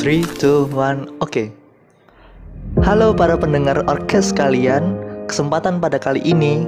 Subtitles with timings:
[0.00, 1.52] 3, 2, 1, oke
[2.80, 4.96] Halo para pendengar orkes kalian
[5.28, 6.64] Kesempatan pada kali ini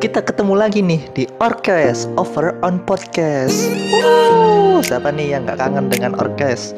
[0.00, 3.68] Kita ketemu lagi nih di Orkes Over on Podcast.
[3.68, 6.72] Wuh, Siapa nih yang gak kangen dengan orkes?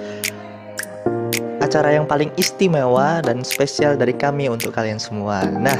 [1.62, 5.46] Acara yang paling istimewa dan spesial dari kami untuk kalian semua.
[5.54, 5.78] Nah,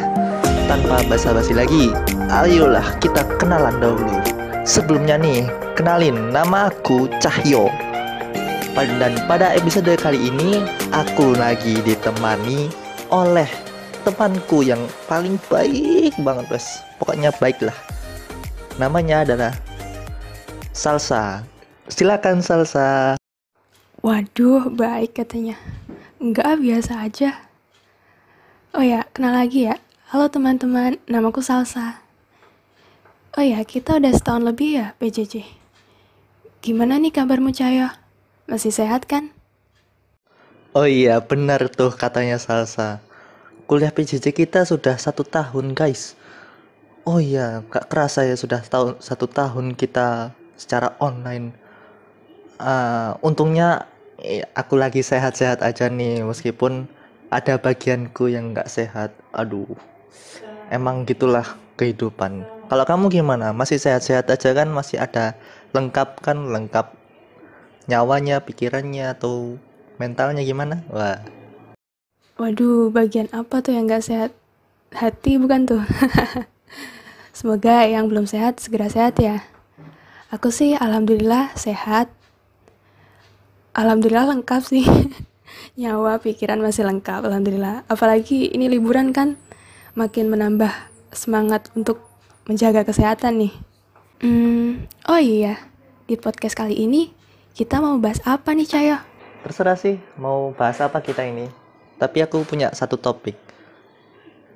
[0.70, 1.90] tanpa basa-basi lagi
[2.30, 4.22] Ayolah kita kenalan dahulu.
[4.62, 7.91] Sebelumnya nih, kenalin nama aku Cahyo
[8.72, 10.64] dan pada episode kali ini
[10.96, 12.72] aku lagi ditemani
[13.12, 13.44] oleh
[14.00, 17.76] temanku yang paling baik banget guys pokoknya baik lah
[18.80, 19.52] namanya adalah
[20.72, 21.44] Salsa
[21.92, 23.20] silakan Salsa
[24.02, 25.54] Waduh, baik katanya.
[26.18, 27.38] Enggak, biasa aja.
[28.74, 29.78] Oh ya, kenal lagi ya.
[30.10, 32.02] Halo teman-teman, namaku Salsa.
[33.38, 35.46] Oh ya, kita udah setahun lebih ya PJJ.
[36.66, 38.01] Gimana nih kabarmu Cahyo?
[38.52, 39.32] Masih sehat kan?
[40.76, 43.00] Oh iya benar tuh katanya Salsa
[43.64, 46.20] Kuliah PJJ kita sudah satu tahun guys
[47.08, 48.60] Oh iya gak kerasa ya sudah
[49.00, 51.56] satu tahun kita secara online
[52.60, 53.88] uh, Untungnya
[54.20, 56.84] eh, aku lagi sehat-sehat aja nih Meskipun
[57.32, 59.80] ada bagianku yang gak sehat Aduh
[60.68, 63.56] Emang gitulah kehidupan Kalau kamu gimana?
[63.56, 64.68] Masih sehat-sehat aja kan?
[64.68, 65.36] Masih ada
[65.72, 66.48] lengkap kan?
[66.52, 67.01] Lengkap
[67.86, 69.58] nyawanya, pikirannya atau
[69.98, 70.82] mentalnya gimana?
[70.90, 71.22] Wah.
[72.40, 74.30] Waduh, bagian apa tuh yang gak sehat?
[74.92, 75.82] Hati bukan tuh?
[77.38, 79.40] Semoga yang belum sehat segera sehat ya.
[80.32, 82.12] Aku sih alhamdulillah sehat.
[83.72, 84.84] Alhamdulillah lengkap sih.
[85.80, 87.84] Nyawa, pikiran masih lengkap, alhamdulillah.
[87.88, 89.40] Apalagi ini liburan kan
[89.96, 90.72] makin menambah
[91.12, 92.04] semangat untuk
[92.48, 93.54] menjaga kesehatan nih.
[94.22, 95.60] Hmm, oh iya,
[96.08, 97.21] di podcast kali ini
[97.52, 98.98] kita mau bahas apa nih, Cayo?
[99.44, 101.52] Terserah sih, mau bahas apa kita ini.
[102.00, 103.36] Tapi aku punya satu topik.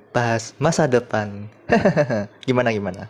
[0.09, 1.45] Bahas masa depan.
[2.49, 3.05] gimana gimana?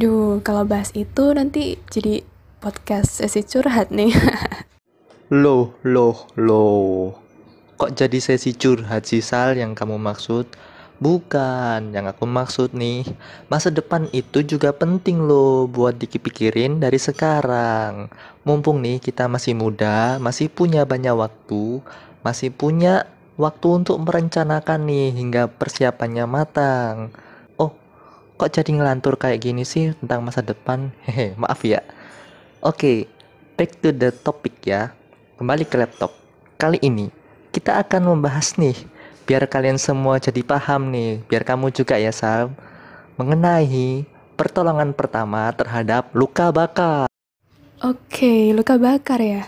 [0.00, 2.24] Duh, kalau bahas itu nanti jadi
[2.64, 4.10] podcast sesi curhat nih.
[5.44, 7.12] loh, loh, loh.
[7.76, 10.48] Kok jadi sesi curhat sih Sal yang kamu maksud?
[11.02, 13.02] Bukan, yang aku maksud nih,
[13.50, 18.06] masa depan itu juga penting loh buat dipikirin dari sekarang.
[18.46, 21.82] Mumpung nih kita masih muda, masih punya banyak waktu,
[22.22, 27.10] masih punya waktu untuk merencanakan nih hingga persiapannya matang.
[27.58, 27.74] Oh,
[28.38, 30.94] kok jadi ngelantur kayak gini sih tentang masa depan?
[31.10, 31.82] Hehe, maaf ya.
[32.62, 33.10] Oke,
[33.58, 34.94] back to the topic ya.
[35.42, 36.14] Kembali ke laptop.
[36.54, 37.10] Kali ini
[37.50, 38.93] kita akan membahas nih
[39.24, 42.52] biar kalian semua jadi paham nih, biar kamu juga ya Sal,
[43.16, 44.04] mengenai
[44.36, 47.08] pertolongan pertama terhadap luka bakar.
[47.80, 49.42] Oke, luka bakar ya.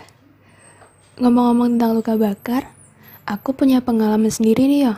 [1.17, 2.69] Ngomong-ngomong tentang luka bakar,
[3.25, 4.95] aku punya pengalaman sendiri nih ya.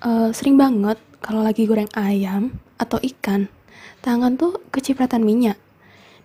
[0.00, 3.46] Uh, sering banget kalau lagi goreng ayam atau ikan,
[4.02, 5.58] tangan tuh kecipratan minyak.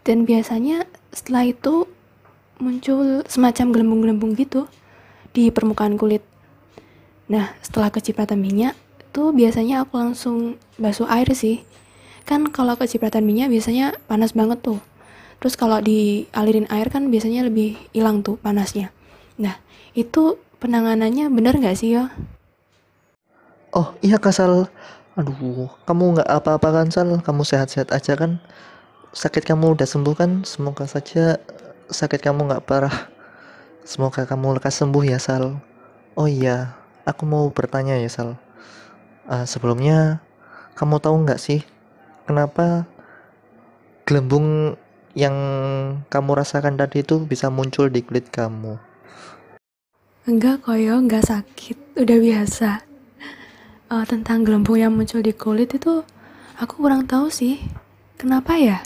[0.05, 1.89] Dan biasanya setelah itu
[2.61, 4.69] muncul semacam gelembung-gelembung gitu
[5.35, 6.23] di permukaan kulit.
[7.25, 8.78] Nah, setelah kecipratan minyak,
[9.09, 11.66] tuh biasanya aku langsung basuh air sih.
[12.28, 14.78] Kan kalau kecipratan minyak biasanya panas banget tuh.
[15.41, 18.94] Terus kalau dialirin air kan biasanya lebih hilang tuh panasnya.
[19.41, 19.58] Nah,
[19.97, 22.14] itu penanganannya bener nggak sih ya?
[23.75, 24.72] Oh iya Kasal,
[25.19, 28.40] aduh kamu nggak apa-apa kan Sal, kamu sehat-sehat aja kan?
[29.12, 30.31] Sakit kamu udah sembuh kan?
[30.47, 31.41] Semoga saja
[31.91, 33.12] sakit kamu nggak parah.
[33.84, 35.59] Semoga kamu lekas sembuh ya Sal.
[36.16, 36.72] Oh iya,
[37.05, 38.35] aku mau bertanya ya Sal.
[39.29, 40.19] Uh, sebelumnya,
[40.77, 41.61] kamu tahu nggak sih
[42.25, 42.89] kenapa
[44.05, 44.77] gelembung
[45.16, 45.33] yang
[46.11, 48.77] kamu rasakan tadi itu bisa muncul di kulit kamu?
[50.25, 52.69] Enggak kok yo, enggak sakit, udah biasa.
[53.85, 56.01] Uh, tentang gelembung yang muncul di kulit itu
[56.57, 57.61] aku kurang tahu sih.
[58.17, 58.81] Kenapa ya?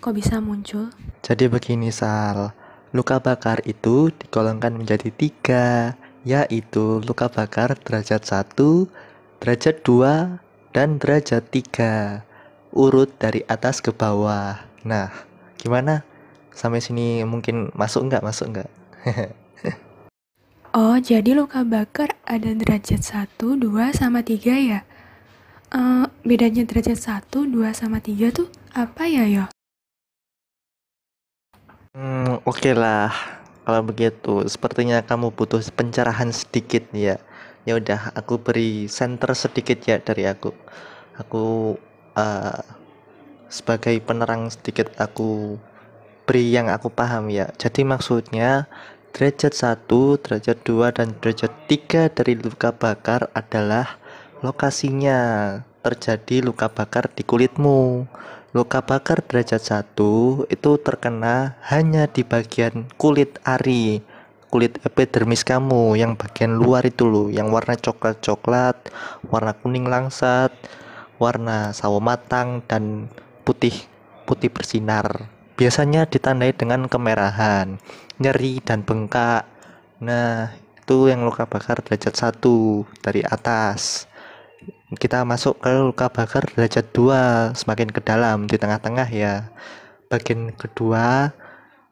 [0.00, 0.88] Kok bisa muncul?
[1.20, 2.56] Jadi begini Sal,
[2.96, 5.94] luka bakar itu digolongkan menjadi tiga
[6.26, 8.90] yaitu luka bakar derajat 1,
[9.38, 10.42] derajat 2,
[10.74, 12.26] dan derajat 3.
[12.74, 14.58] Urut dari atas ke bawah.
[14.82, 15.14] Nah,
[15.54, 16.02] gimana?
[16.50, 18.26] Sampai sini mungkin masuk nggak?
[18.26, 18.70] Masuk nggak?
[20.76, 24.82] oh, jadi luka bakar ada derajat 1, 2, sama 3 ya?
[25.70, 29.46] Uh, bedanya derajat 1, 2, sama 3 tuh apa ya, yo?
[31.94, 33.14] Hmm, oke okay lah.
[33.66, 37.18] Kalau begitu, sepertinya kamu butuh pencerahan sedikit ya.
[37.66, 40.54] Ya udah, aku beri center sedikit ya dari aku.
[41.18, 41.74] Aku
[42.14, 42.62] uh,
[43.50, 45.58] sebagai penerang sedikit aku
[46.30, 47.50] beri yang aku paham ya.
[47.58, 48.70] Jadi maksudnya
[49.10, 49.90] derajat 1,
[50.22, 53.98] derajat 2, dan derajat 3 dari luka bakar adalah
[54.46, 55.18] lokasinya
[55.82, 58.06] terjadi luka bakar di kulitmu.
[58.54, 59.98] Luka bakar derajat 1
[60.46, 64.06] itu terkena hanya di bagian kulit ari,
[64.54, 68.78] kulit epidermis kamu yang bagian luar itu loh, yang warna coklat-coklat,
[69.26, 70.54] warna kuning langsat,
[71.18, 73.10] warna sawo matang dan
[73.42, 73.74] putih
[74.30, 75.26] putih bersinar.
[75.58, 77.82] Biasanya ditandai dengan kemerahan,
[78.22, 79.42] nyeri dan bengkak.
[80.04, 84.06] Nah, itu yang luka bakar derajat 1 dari atas
[84.96, 89.50] kita masuk ke luka bakar derajat 2 semakin ke dalam di tengah-tengah ya.
[90.06, 91.34] Bagian kedua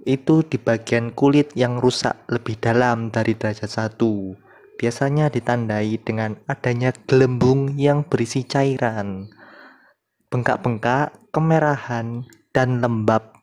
[0.04, 3.98] itu di bagian kulit yang rusak lebih dalam dari derajat 1
[4.74, 9.30] biasanya ditandai dengan adanya gelembung yang berisi cairan
[10.34, 13.38] bengkak-bengkak kemerahan dan lembab.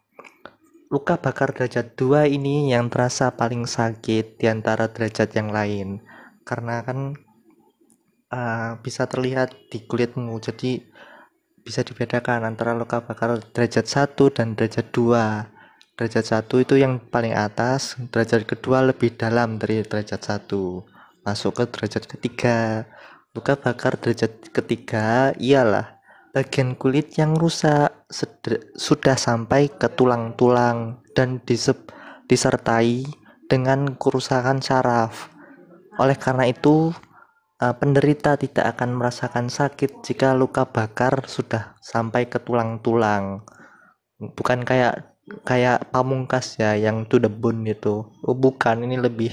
[0.91, 6.03] Luka bakar derajat 2 ini yang terasa paling sakit di antara derajat yang lain.
[6.43, 7.15] Karena kan
[8.31, 10.39] uh, bisa terlihat di kulitmu.
[10.41, 10.81] Jadi
[11.61, 15.61] bisa dibedakan antara luka bakar derajat 1 dan derajat 2
[15.93, 20.49] derajat 1 itu yang paling atas derajat kedua lebih dalam dari derajat 1
[21.21, 22.89] masuk ke derajat ketiga.
[23.37, 26.01] Luka bakar derajat ketiga ialah
[26.33, 27.93] bagian kulit yang rusak
[28.75, 31.39] sudah sampai ke tulang-tulang dan
[32.27, 33.07] disertai
[33.47, 35.31] dengan kerusakan saraf.
[35.99, 36.91] Oleh karena itu
[37.61, 43.45] uh, penderita tidak akan merasakan sakit jika luka bakar sudah sampai ke tulang-tulang.
[44.17, 45.13] Bukan kayak
[45.45, 48.09] kayak pamungkas ya yang to the bone itu.
[48.25, 49.31] Oh bukan ini lebih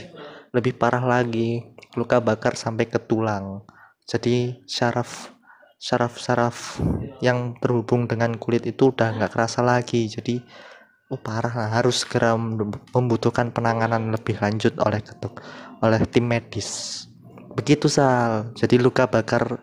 [0.53, 1.65] lebih parah lagi.
[1.97, 3.65] Luka bakar sampai ke tulang.
[4.05, 5.33] Jadi syaraf
[5.79, 6.83] syaraf-syaraf
[7.23, 10.09] yang terhubung dengan kulit itu udah nggak kerasa lagi.
[10.09, 10.41] Jadi
[11.13, 11.69] oh parah lah.
[11.81, 12.37] Harus segera
[12.93, 15.01] membutuhkan penanganan lebih lanjut oleh
[15.79, 17.08] oleh tim medis
[17.59, 18.55] Begitu Sal.
[18.55, 19.59] Jadi luka bakar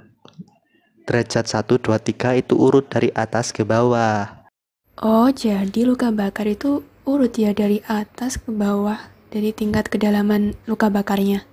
[1.08, 4.52] derajat 1, 2, 3 itu urut dari atas ke bawah.
[5.00, 9.00] Oh, jadi luka bakar itu urut ya dari atas ke bawah
[9.32, 11.48] dari tingkat kedalaman luka bakarnya.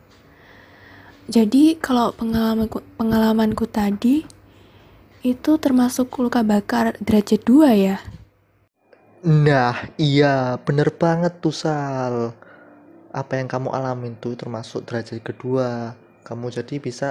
[1.30, 4.26] Jadi kalau pengalamanku, pengalamanku tadi
[5.22, 8.02] itu termasuk luka bakar derajat 2 ya?
[9.22, 12.34] Nah, iya, bener banget tuh Sal.
[13.14, 17.08] Apa yang kamu alamin tuh termasuk derajat kedua kamu jadi bisa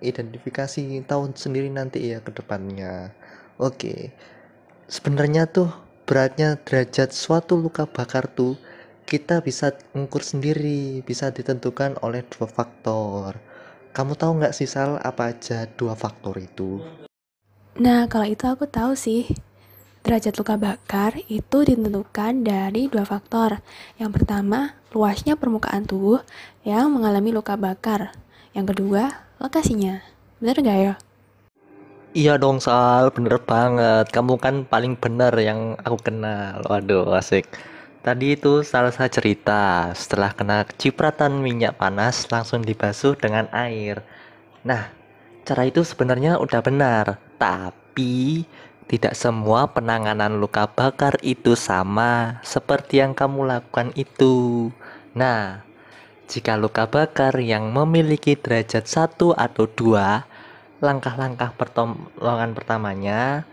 [0.00, 3.12] identifikasi tahun sendiri nanti ya ke depannya.
[3.60, 4.14] Oke.
[4.90, 5.70] Sebenarnya tuh
[6.08, 8.58] beratnya derajat suatu luka bakar tuh
[9.06, 13.38] kita bisa mengukur sendiri bisa ditentukan oleh dua faktor.
[13.90, 16.78] Kamu tahu nggak sih Sal apa aja dua faktor itu?
[17.78, 19.26] Nah kalau itu aku tahu sih
[20.00, 23.60] Derajat luka bakar itu ditentukan dari dua faktor.
[24.00, 26.24] Yang pertama, luasnya permukaan tubuh
[26.64, 28.16] yang mengalami luka bakar.
[28.56, 30.00] Yang kedua, lokasinya.
[30.40, 30.94] Bener gak ya?
[32.10, 34.08] Iya dong Sal, bener banget.
[34.08, 36.64] Kamu kan paling bener yang aku kenal.
[36.64, 37.46] Waduh, asik.
[38.00, 44.00] Tadi itu salah satu cerita, setelah kena cipratan minyak panas langsung dibasuh dengan air.
[44.64, 44.88] Nah,
[45.44, 48.48] cara itu sebenarnya udah benar, tapi
[48.90, 54.66] tidak semua penanganan luka bakar itu sama seperti yang kamu lakukan itu.
[55.14, 55.62] Nah,
[56.26, 63.46] jika luka bakar yang memiliki derajat 1 atau 2, langkah-langkah pertolongan pertamanya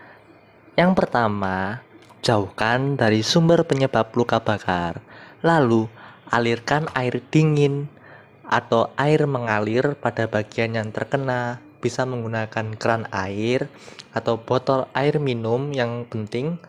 [0.78, 1.82] yang pertama,
[2.22, 5.02] jauhkan dari sumber penyebab luka bakar.
[5.42, 5.90] Lalu,
[6.30, 7.90] alirkan air dingin
[8.46, 13.72] atau air mengalir pada bagian yang terkena bisa menggunakan keran air
[14.12, 16.60] atau botol air minum yang penting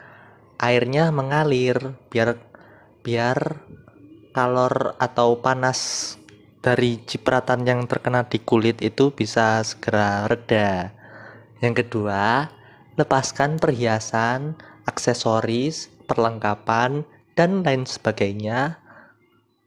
[0.63, 2.39] airnya mengalir biar
[3.03, 3.67] biar
[4.31, 6.15] kalor atau panas
[6.63, 10.95] dari cipratan yang terkena di kulit itu bisa segera reda.
[11.59, 12.47] Yang kedua,
[12.95, 14.55] lepaskan perhiasan,
[14.87, 17.03] aksesoris, perlengkapan,
[17.35, 18.79] dan lain sebagainya.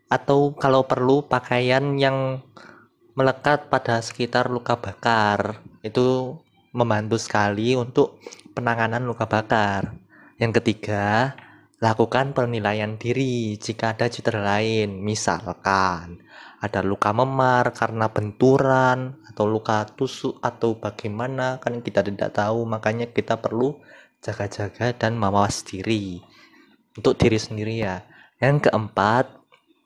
[0.08, 2.44] Atau kalau perlu pakaian yang
[3.18, 6.40] melekat pada sekitar luka bakar itu
[6.72, 8.20] membantu sekali untuk
[8.56, 9.96] penanganan luka bakar.
[10.40, 11.36] Yang ketiga,
[11.84, 16.24] lakukan penilaian diri jika ada cedera lain, misalkan
[16.62, 23.10] ada luka memar karena benturan atau luka tusuk atau bagaimana kan kita tidak tahu makanya
[23.10, 23.82] kita perlu
[24.22, 26.22] jaga-jaga dan mawas diri
[26.94, 28.06] untuk diri sendiri ya.
[28.38, 29.41] Yang keempat,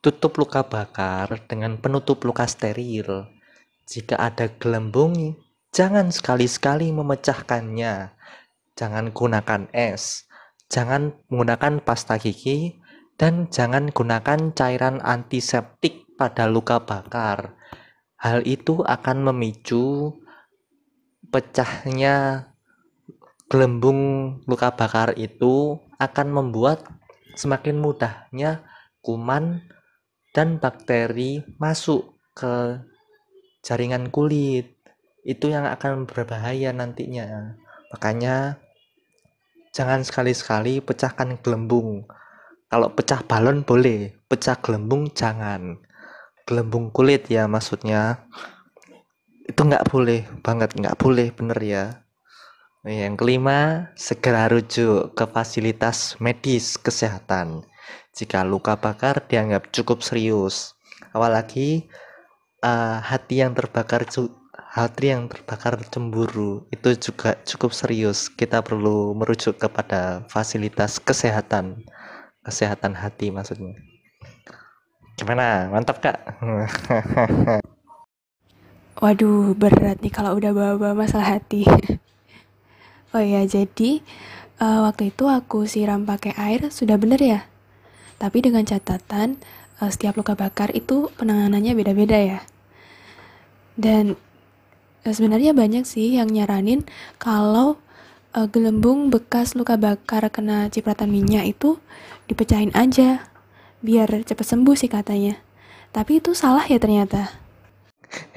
[0.06, 3.26] Tutup luka bakar dengan penutup luka steril.
[3.90, 5.34] Jika ada gelembung,
[5.74, 8.14] jangan sekali-sekali memecahkannya.
[8.78, 10.30] Jangan gunakan es.
[10.70, 12.78] Jangan menggunakan pasta gigi
[13.18, 17.58] Dan jangan gunakan cairan antiseptik pada luka bakar.
[18.22, 20.14] Hal itu akan memicu
[21.34, 22.46] pecahnya
[23.50, 26.86] gelembung luka bakar itu akan membuat
[27.34, 28.62] semakin mudahnya
[29.02, 29.66] kuman
[30.36, 32.84] dan bakteri masuk ke
[33.64, 34.76] jaringan kulit.
[35.24, 37.56] Itu yang akan berbahaya nantinya.
[37.96, 38.60] Makanya
[39.72, 42.04] jangan sekali-sekali pecahkan gelembung.
[42.68, 45.80] Kalau pecah balon boleh pecah gelembung jangan.
[46.44, 48.28] Gelembung kulit ya maksudnya.
[49.48, 51.86] Itu nggak boleh banget nggak boleh bener ya.
[52.86, 57.66] Yang kelima, segera rujuk ke fasilitas medis kesehatan
[58.16, 60.74] jika luka bakar dianggap cukup serius.
[61.12, 61.88] Apalagi
[62.64, 64.08] uh, hati yang terbakar
[64.76, 68.28] hati yang terbakar cemburu itu juga cukup serius.
[68.32, 71.84] Kita perlu merujuk kepada fasilitas kesehatan,
[72.44, 73.76] kesehatan hati maksudnya.
[75.16, 75.72] Gimana?
[75.72, 76.18] Mantap kak?
[79.04, 81.68] Waduh, berat nih kalau udah bawa-bawa masalah hati.
[83.16, 84.04] Oh ya, jadi
[84.60, 87.40] uh, waktu itu aku siram pakai air sudah bener ya.
[88.26, 89.38] Tapi dengan catatan
[89.86, 92.40] uh, setiap luka bakar itu penanganannya beda-beda ya.
[93.78, 94.18] Dan
[95.06, 96.82] uh, sebenarnya banyak sih yang nyaranin
[97.22, 97.78] kalau
[98.34, 101.78] uh, gelembung bekas luka bakar kena cipratan minyak itu
[102.26, 103.30] dipecahin aja
[103.86, 105.38] biar cepet sembuh sih katanya.
[105.94, 107.30] Tapi itu salah ya ternyata.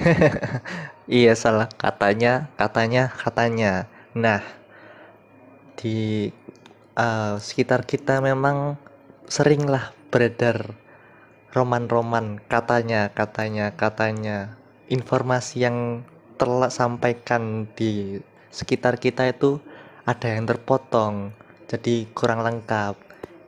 [1.09, 3.88] iya salah katanya, katanya, katanya.
[4.12, 4.45] Nah,
[5.80, 6.28] di
[6.92, 8.76] uh, sekitar kita memang
[9.28, 10.73] seringlah beredar
[11.52, 14.56] roman-roman katanya katanya katanya.
[14.88, 16.08] Informasi yang
[16.40, 18.16] telah sampaikan di
[18.49, 19.61] sekitar kita itu
[20.08, 21.37] ada yang terpotong
[21.68, 22.97] jadi kurang lengkap.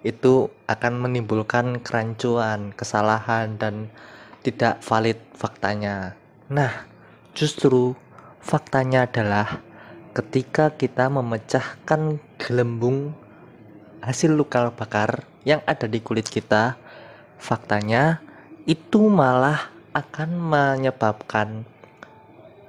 [0.04, 3.88] Itu akan menimbulkan kerancuan kesalahan dan
[4.44, 6.12] tidak valid faktanya.
[6.52, 6.88] Nah
[7.32, 7.96] justru
[8.44, 9.64] faktanya adalah
[10.12, 13.16] ketika kita memecahkan gelembung
[14.00, 16.76] hasil luka bakar yang ada di kulit kita,
[17.40, 18.21] faktanya
[18.69, 21.64] itu malah akan menyebabkan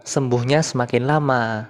[0.03, 1.67] sembuhnya semakin lama.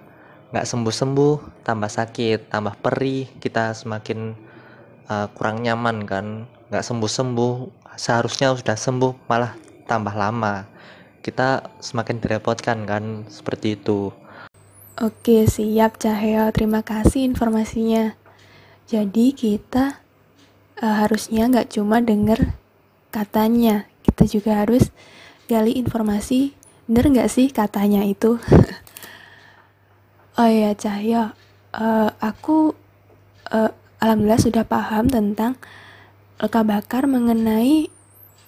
[0.51, 4.35] Nggak sembuh-sembuh, tambah sakit, tambah perih, kita semakin
[5.07, 6.43] uh, kurang nyaman kan.
[6.67, 7.55] Nggak sembuh-sembuh,
[7.95, 9.55] seharusnya sudah sembuh, malah
[9.87, 10.67] tambah lama.
[11.23, 14.11] Kita semakin direpotkan kan, seperti itu.
[14.99, 16.51] Oke, siap Cahyo.
[16.51, 18.20] Terima kasih informasinya.
[18.91, 20.03] Jadi kita
[20.83, 22.59] uh, harusnya nggak cuma denger
[23.07, 24.91] katanya, kita juga harus
[25.47, 26.51] gali informasi.
[26.91, 28.35] Bener nggak sih katanya itu?
[30.39, 31.31] oh ya Cahyo,
[31.71, 32.75] uh, aku
[33.47, 33.71] uh,
[34.03, 35.55] alhamdulillah sudah paham tentang
[36.43, 37.87] luka bakar mengenai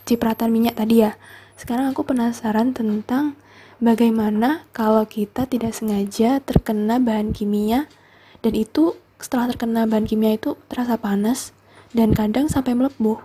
[0.03, 1.15] cipratan minyak tadi ya.
[1.55, 3.39] Sekarang aku penasaran tentang
[3.83, 7.91] Bagaimana kalau kita tidak sengaja terkena bahan kimia
[8.39, 11.56] dan itu setelah terkena bahan kimia itu terasa panas
[11.96, 13.24] dan kadang sampai melepuh.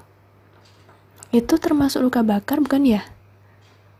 [1.35, 3.02] Itu termasuk luka bakar bukan ya?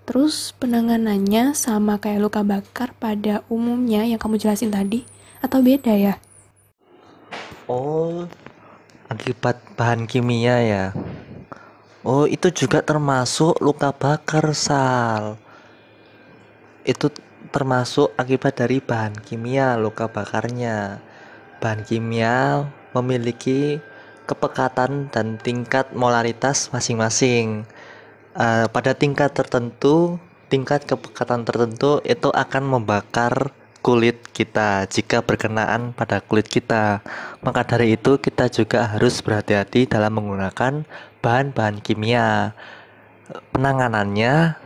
[0.07, 5.03] Terus penanganannya sama kayak luka bakar pada umumnya yang kamu jelasin tadi
[5.43, 6.15] atau beda ya?
[7.67, 8.31] Oh,
[9.11, 10.85] akibat bahan kimia ya.
[12.07, 15.37] Oh, itu juga termasuk luka bakar, Sal
[16.89, 17.13] itu
[17.53, 21.05] termasuk akibat dari bahan kimia luka bakarnya.
[21.59, 23.83] Bahan kimia memiliki
[24.29, 27.67] kepekatan dan tingkat molaritas masing-masing.
[28.39, 33.51] Uh, pada tingkat tertentu, tingkat kepekatan tertentu itu akan membakar
[33.83, 37.01] kulit kita jika berkenaan pada kulit kita.
[37.41, 40.85] Maka dari itu kita juga harus berhati-hati dalam menggunakan
[41.25, 42.53] bahan-bahan kimia.
[43.51, 44.57] Penanganannya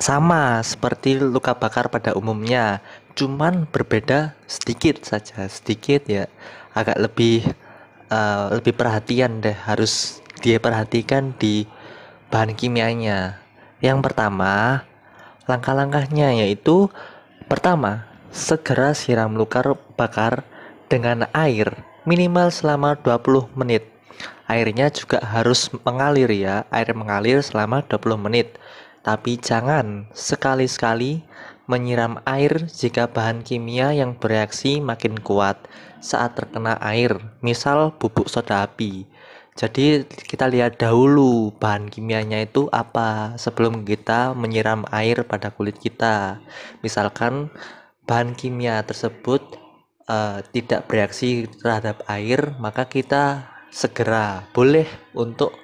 [0.00, 2.80] sama seperti luka bakar pada umumnya,
[3.20, 6.24] cuman berbeda sedikit saja, sedikit ya,
[6.72, 7.44] agak lebih
[8.08, 11.68] uh, lebih perhatian deh harus dia perhatikan di
[12.32, 13.36] bahan kimianya.
[13.84, 14.88] Yang pertama,
[15.44, 16.88] langkah-langkahnya yaitu
[17.44, 20.40] pertama, segera siram luka bakar
[20.88, 23.84] dengan air minimal selama 20 menit.
[24.48, 28.56] Airnya juga harus mengalir ya, air mengalir selama 20 menit.
[29.04, 31.20] Tapi jangan sekali-sekali
[31.70, 35.70] menyiram air jika bahan kimia yang bereaksi makin kuat
[36.02, 39.06] saat terkena air, misal bubuk soda api.
[39.54, 46.42] Jadi kita lihat dahulu bahan kimianya itu apa sebelum kita menyiram air pada kulit kita.
[46.82, 47.54] Misalkan
[48.08, 49.60] bahan kimia tersebut
[50.10, 55.54] uh, tidak bereaksi terhadap air, maka kita segera boleh untuk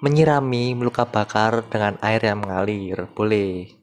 [0.00, 3.81] menyirami luka bakar dengan air yang mengalir boleh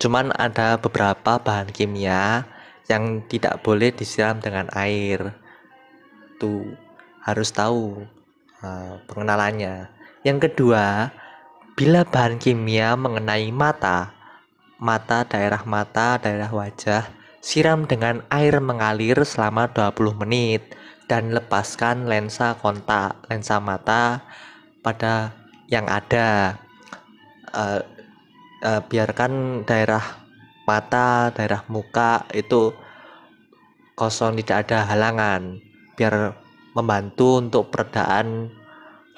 [0.00, 2.48] cuman ada beberapa bahan kimia
[2.88, 5.36] yang tidak boleh disiram dengan air.
[6.40, 6.72] Tuh
[7.20, 8.08] harus tahu
[8.64, 9.92] uh, pengenalannya.
[10.24, 11.12] Yang kedua
[11.76, 14.16] bila bahan kimia mengenai mata
[14.80, 17.04] mata daerah mata daerah wajah
[17.44, 20.64] siram dengan air mengalir selama 20 menit
[21.04, 24.24] dan lepaskan lensa kontak lensa mata
[24.80, 25.36] pada
[25.68, 26.56] yang ada.
[27.52, 27.82] Uh,
[28.64, 30.02] uh, biarkan daerah
[30.68, 32.72] mata daerah muka itu
[33.98, 35.60] kosong tidak ada halangan.
[35.96, 36.32] Biar
[36.72, 38.48] membantu untuk peredaan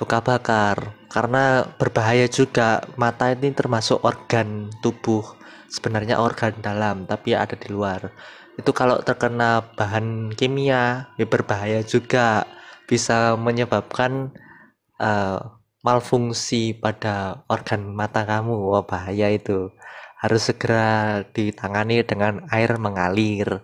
[0.00, 0.99] luka bakar.
[1.12, 5.22] Karena berbahaya juga mata ini termasuk organ tubuh
[5.68, 8.11] sebenarnya organ dalam tapi ada di luar.
[8.56, 12.49] Itu kalau terkena bahan kimia ya berbahaya juga.
[12.82, 14.34] Bisa menyebabkan
[15.00, 18.54] uh, malfungsi pada organ mata kamu.
[18.70, 19.70] Wah bahaya itu.
[20.22, 23.60] Harus segera ditangani dengan air mengalir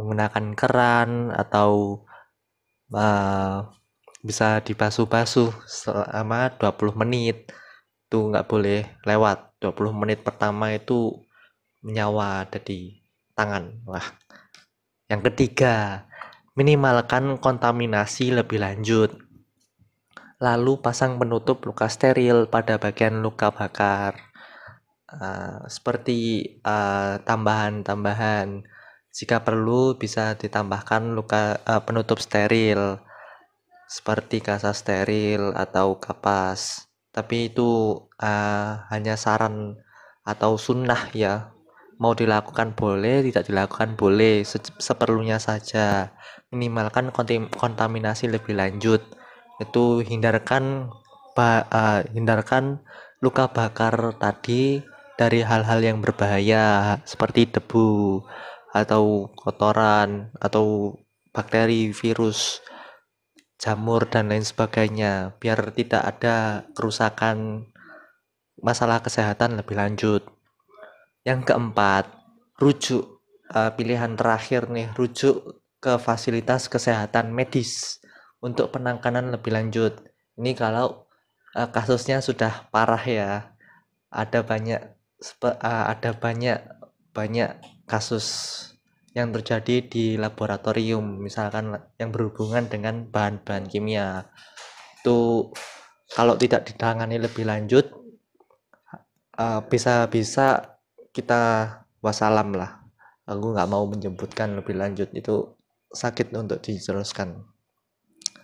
[0.00, 2.02] menggunakan keran atau
[2.90, 3.68] uh,
[4.24, 7.52] bisa dibasuh-basuh selama 20 menit.
[8.08, 9.60] Itu nggak boleh lewat.
[9.60, 11.24] 20 menit pertama itu
[11.84, 13.00] menyawa di
[13.36, 13.84] tangan.
[13.88, 14.04] Wah.
[15.08, 16.08] Yang ketiga
[16.56, 19.23] minimalkan kontaminasi lebih lanjut
[20.44, 24.20] lalu pasang penutup luka steril pada bagian luka bakar.
[25.08, 28.68] Uh, seperti uh, tambahan-tambahan.
[29.14, 33.00] Jika perlu bisa ditambahkan luka uh, penutup steril.
[33.88, 36.92] Seperti kasa steril atau kapas.
[37.08, 39.80] Tapi itu uh, hanya saran
[40.28, 41.56] atau sunnah ya.
[41.96, 44.44] Mau dilakukan boleh tidak dilakukan boleh.
[44.76, 46.12] Seperlunya saja.
[46.52, 47.14] Minimalkan
[47.48, 49.23] kontaminasi lebih lanjut
[49.62, 50.90] itu hindarkan
[51.38, 52.82] uh, hindarkan
[53.22, 54.82] luka bakar tadi
[55.14, 58.20] dari hal-hal yang berbahaya seperti debu
[58.74, 60.98] atau kotoran atau
[61.30, 62.58] bakteri virus
[63.62, 67.70] jamur dan lain sebagainya biar tidak ada kerusakan
[68.58, 70.22] masalah kesehatan lebih lanjut.
[71.22, 72.10] Yang keempat
[72.58, 73.22] rujuk
[73.54, 78.03] uh, pilihan terakhir nih rujuk ke fasilitas kesehatan medis
[78.44, 80.04] untuk penanganan lebih lanjut.
[80.36, 81.08] Ini kalau
[81.56, 83.56] uh, kasusnya sudah parah ya.
[84.12, 84.80] Ada banyak
[85.42, 86.60] uh, ada banyak
[87.16, 87.50] banyak
[87.88, 88.26] kasus
[89.14, 94.26] yang terjadi di laboratorium misalkan yang berhubungan dengan bahan-bahan kimia
[94.98, 95.48] itu
[96.10, 97.94] kalau tidak ditangani lebih lanjut
[99.70, 100.62] bisa-bisa uh,
[101.14, 101.42] kita
[102.02, 102.82] wassalam lah
[103.22, 105.54] aku nggak mau menyebutkan lebih lanjut itu
[105.94, 107.53] sakit untuk diteruskan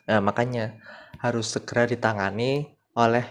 [0.08, 0.78] Nah, makanya
[1.20, 3.24] harus segera ditangani oleh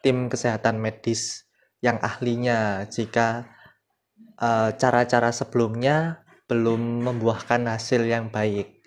[0.00, 1.44] tim kesehatan medis
[1.84, 3.48] yang ahlinya jika
[4.40, 8.80] eh, cara-cara uh, sebelumnya belum membuahkan hasil yang baik.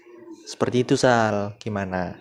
[0.44, 1.56] Seperti itu, Sal.
[1.62, 2.20] Gimana?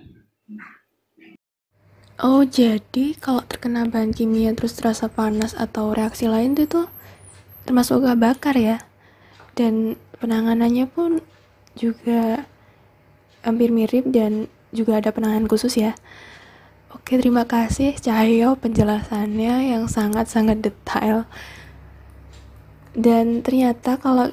[2.22, 6.86] Oh, jadi kalau terkena bahan kimia terus terasa panas atau reaksi lain itu
[7.66, 8.78] termasuk luka bakar ya?
[9.58, 11.18] Dan penanganannya pun
[11.74, 12.46] juga
[13.42, 15.92] hampir mirip dan juga ada penanganan khusus ya.
[16.92, 21.24] Oke, terima kasih Cahyo penjelasannya yang sangat-sangat detail.
[22.92, 24.28] Dan ternyata kalau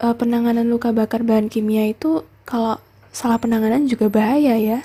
[0.00, 2.76] uh, penanganan luka bakar bahan kimia itu kalau
[3.12, 4.84] salah penanganan juga bahaya ya.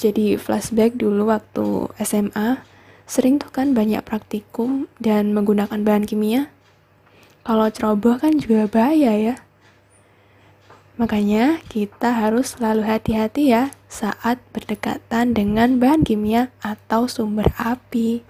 [0.00, 2.64] Jadi flashback dulu waktu SMA,
[3.04, 6.48] sering tuh kan banyak praktikum dan menggunakan bahan kimia.
[7.44, 9.36] Kalau ceroboh kan juga bahaya ya.
[10.94, 18.22] Makanya kita harus selalu hati-hati ya saat berdekatan dengan bahan kimia atau sumber api.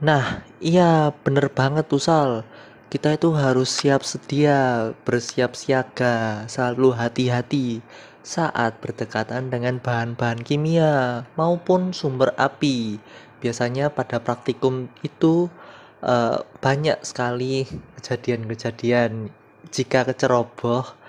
[0.00, 2.48] Nah, iya bener banget tuh Sal.
[2.88, 7.84] Kita itu harus siap sedia, bersiap siaga, selalu hati-hati
[8.24, 12.96] saat berdekatan dengan bahan-bahan kimia maupun sumber api.
[13.44, 15.52] Biasanya pada praktikum itu
[16.00, 17.68] uh, banyak sekali
[18.00, 19.28] kejadian-kejadian
[19.68, 20.99] jika keceroboh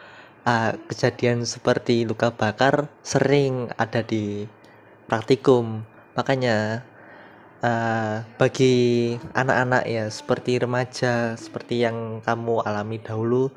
[0.46, 4.46] uh, kejadian seperti luka bakar sering ada di
[5.06, 5.86] praktikum.
[6.18, 6.86] Makanya
[7.64, 13.50] uh, bagi anak-anak ya seperti remaja seperti yang kamu alami dahulu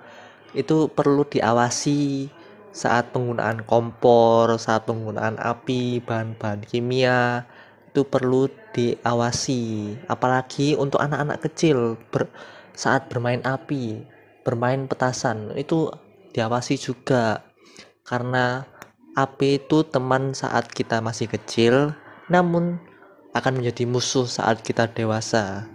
[0.55, 2.31] itu perlu diawasi
[2.75, 7.47] saat penggunaan kompor saat penggunaan api bahan-bahan kimia
[7.95, 9.95] itu perlu diawasi.
[10.11, 12.27] Apalagi untuk anak-anak kecil ber,
[12.75, 14.03] saat bermain api
[14.43, 15.89] bermain petasan itu
[16.35, 17.47] diawasi juga
[18.03, 18.67] karena
[19.15, 21.95] AP itu teman saat kita masih kecil,
[22.27, 22.83] namun
[23.31, 25.71] akan menjadi musuh saat kita dewasa.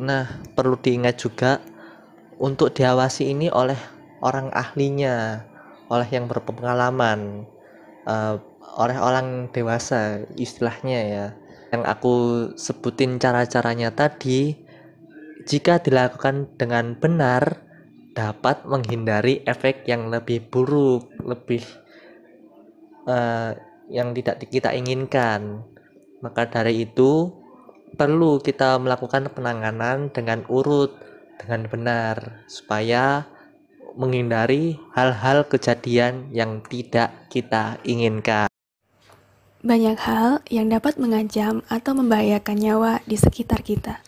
[0.00, 1.60] Nah, perlu diingat juga
[2.40, 3.76] untuk diawasi ini oleh
[4.24, 5.44] orang ahlinya,
[5.92, 7.44] oleh yang berpengalaman,
[8.08, 8.40] uh,
[8.80, 11.26] oleh orang dewasa istilahnya ya.
[11.70, 12.14] Yang aku
[12.56, 14.56] sebutin cara-caranya tadi,
[15.44, 17.69] jika dilakukan dengan benar,
[18.20, 21.64] dapat menghindari efek yang lebih buruk, lebih
[23.08, 23.56] uh,
[23.88, 25.64] yang tidak kita inginkan.
[26.20, 27.32] Maka dari itu,
[27.96, 30.92] perlu kita melakukan penanganan dengan urut,
[31.40, 33.24] dengan benar, supaya
[33.96, 38.52] menghindari hal-hal kejadian yang tidak kita inginkan.
[39.64, 44.04] Banyak hal yang dapat mengancam atau membahayakan nyawa di sekitar kita.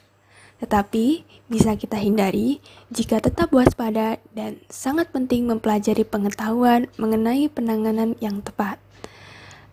[0.63, 2.63] Tetapi bisa kita hindari
[2.95, 8.79] jika tetap waspada dan sangat penting mempelajari pengetahuan mengenai penanganan yang tepat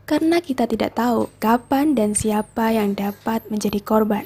[0.10, 4.26] karena kita tidak tahu kapan dan siapa yang dapat menjadi korban.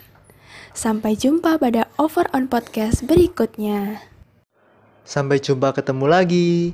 [0.71, 3.99] Sampai jumpa pada Over On Podcast berikutnya.
[5.03, 6.71] Sampai jumpa ketemu lagi.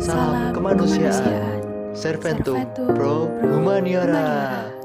[0.00, 1.12] Salam, Salam kemanusiaan.
[1.12, 1.58] kemanusiaan.
[1.92, 4.77] Serventum, Serventum Pro Humaniora.